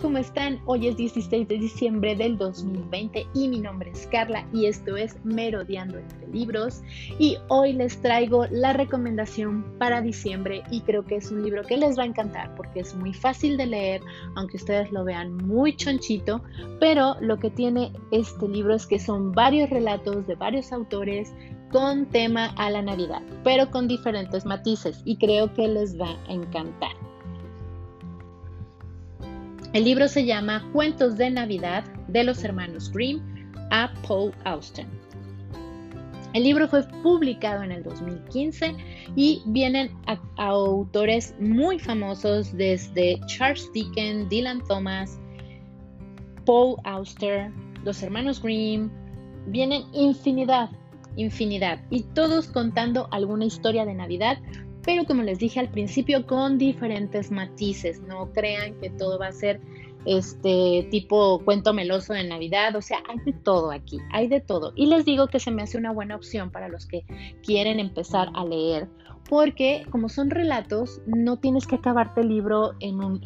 [0.00, 0.60] ¿cómo están?
[0.66, 5.16] Hoy es 16 de diciembre del 2020 y mi nombre es Carla y esto es
[5.24, 6.82] Merodeando entre Libros
[7.18, 11.76] y hoy les traigo la recomendación para diciembre y creo que es un libro que
[11.76, 14.02] les va a encantar porque es muy fácil de leer,
[14.36, 16.42] aunque ustedes lo vean muy chonchito,
[16.78, 21.32] pero lo que tiene este libro es que son varios relatos de varios autores
[21.72, 26.32] con tema a la Navidad, pero con diferentes matices y creo que les va a
[26.32, 26.97] encantar.
[29.74, 33.20] El libro se llama Cuentos de Navidad de los hermanos Grimm
[33.70, 34.86] a Paul Austen.
[36.32, 38.74] El libro fue publicado en el 2015
[39.14, 45.18] y vienen a, autores muy famosos desde Charles Dickens, Dylan Thomas,
[46.46, 47.50] Paul Auster,
[47.84, 48.90] los hermanos Grimm.
[49.48, 50.70] Vienen infinidad,
[51.16, 54.38] infinidad y todos contando alguna historia de Navidad
[54.88, 58.00] pero como les dije al principio, con diferentes matices.
[58.00, 59.60] No crean que todo va a ser
[60.06, 64.72] este tipo cuento meloso de Navidad, o sea, hay de todo aquí, hay de todo.
[64.76, 67.04] Y les digo que se me hace una buena opción para los que
[67.44, 68.88] quieren empezar a leer,
[69.28, 73.20] porque como son relatos, no tienes que acabarte el libro en un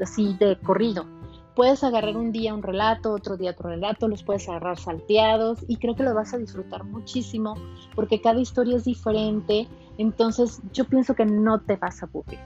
[0.00, 1.08] así de corrido.
[1.54, 5.76] Puedes agarrar un día un relato, otro día otro relato, los puedes agarrar salteados y
[5.76, 7.54] creo que lo vas a disfrutar muchísimo
[7.94, 9.68] porque cada historia es diferente
[10.00, 12.38] entonces yo pienso que no te vas a aburrir.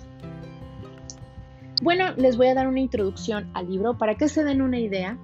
[1.83, 5.16] Bueno, les voy a dar una introducción al libro para que se den una idea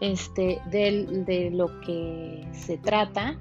[0.00, 3.38] este, de, de lo que se trata.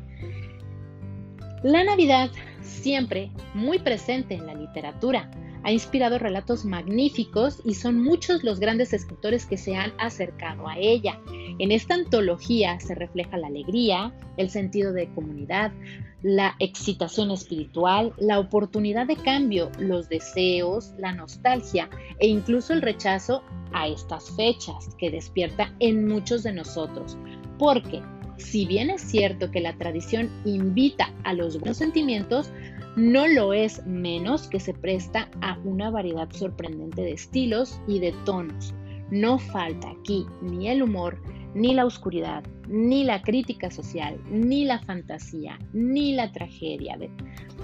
[1.62, 2.30] La Navidad,
[2.62, 5.30] siempre muy presente en la literatura,
[5.68, 10.78] ha inspirado relatos magníficos y son muchos los grandes escritores que se han acercado a
[10.78, 11.20] ella.
[11.60, 15.74] En esta antología se refleja la alegría, el sentido de comunidad,
[16.22, 23.44] la excitación espiritual, la oportunidad de cambio, los deseos, la nostalgia e incluso el rechazo
[23.74, 27.18] a estas fechas que despierta en muchos de nosotros.
[27.60, 28.02] Porque,
[28.38, 32.54] si bien es cierto que la tradición invita a los buenos sentimientos,
[32.98, 38.12] no lo es menos que se presta a una variedad sorprendente de estilos y de
[38.26, 38.74] tonos.
[39.12, 41.22] No falta aquí ni el humor,
[41.54, 46.98] ni la oscuridad, ni la crítica social, ni la fantasía, ni la tragedia.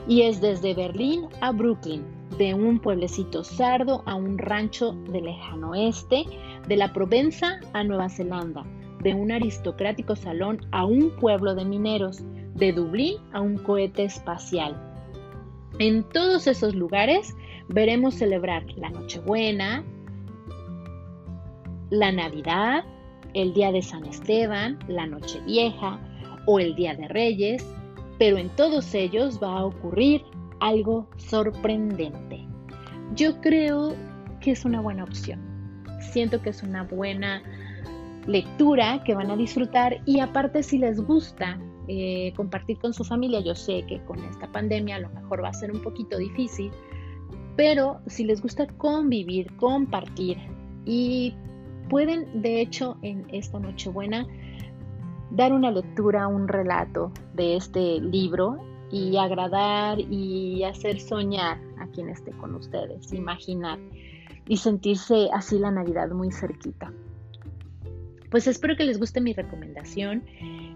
[0.07, 2.03] Y es desde Berlín a Brooklyn,
[2.37, 6.25] de un pueblecito sardo a un rancho del lejano oeste,
[6.67, 8.63] de la Provenza a Nueva Zelanda,
[9.01, 12.23] de un aristocrático salón a un pueblo de mineros,
[12.53, 14.92] de Dublín a un cohete espacial,
[15.79, 17.35] en todos esos lugares
[17.67, 19.83] veremos celebrar la Nochebuena,
[21.89, 22.83] la Navidad,
[23.33, 25.99] el Día de San Esteban, la Nochevieja
[26.45, 27.65] o el Día de Reyes,
[28.19, 30.23] pero en todos ellos va a ocurrir
[30.59, 32.47] algo sorprendente.
[33.15, 33.95] Yo creo
[34.39, 35.39] que es una buena opción.
[35.99, 37.41] Siento que es una buena
[38.27, 43.39] lectura que van a disfrutar y aparte si les gusta eh, compartir con su familia.
[43.41, 46.71] Yo sé que con esta pandemia a lo mejor va a ser un poquito difícil,
[47.55, 50.37] pero si les gusta convivir, compartir
[50.85, 51.33] y
[51.89, 54.25] pueden de hecho en esta Nochebuena
[55.31, 58.57] dar una lectura, un relato de este libro
[58.91, 63.79] y agradar y hacer soñar a quien esté con ustedes, imaginar
[64.47, 66.91] y sentirse así la Navidad muy cerquita.
[68.33, 70.23] Pues espero que les guste mi recomendación.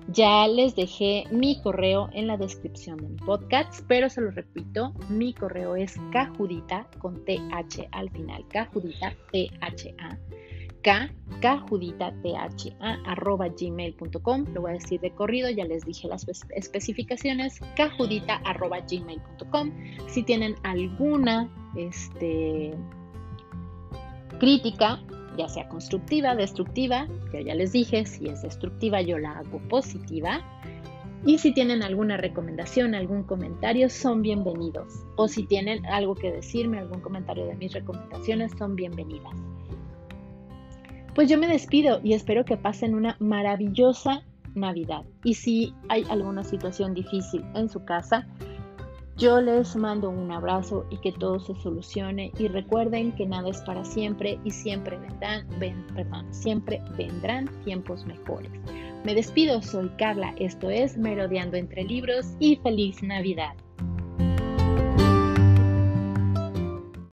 [0.09, 5.33] Ya les dejé mi correo en la descripción del podcast, pero se lo repito, mi
[5.33, 7.41] correo es cajudita con th
[7.91, 8.45] al final,
[11.41, 12.47] cajudita tha
[13.05, 18.81] arroba gmail.com lo voy a decir de corrido ya les dije las especificaciones cajudita arroba
[18.81, 19.71] gmail.com
[20.07, 22.75] si tienen alguna este,
[24.39, 25.01] crítica
[25.37, 30.41] ya sea constructiva, destructiva, que ya les dije, si es destructiva yo la hago positiva.
[31.25, 34.93] Y si tienen alguna recomendación, algún comentario, son bienvenidos.
[35.15, 39.33] O si tienen algo que decirme, algún comentario de mis recomendaciones, son bienvenidas.
[41.15, 44.23] Pues yo me despido y espero que pasen una maravillosa
[44.53, 45.03] Navidad.
[45.23, 48.27] Y si hay alguna situación difícil en su casa,
[49.17, 53.61] yo les mando un abrazo y que todo se solucione y recuerden que nada es
[53.61, 55.47] para siempre y siempre vendrán,
[55.95, 58.51] perdón, siempre vendrán tiempos mejores.
[59.03, 63.55] Me despido, soy Carla, esto es Merodeando entre libros y feliz Navidad.